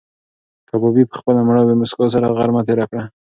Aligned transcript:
کبابي 0.69 1.03
په 1.07 1.15
خپله 1.19 1.39
مړاوې 1.47 1.75
موسکا 1.79 2.05
سره 2.13 2.33
غرمه 2.37 2.61
تېره 2.67 2.85
کړه. 2.91 3.03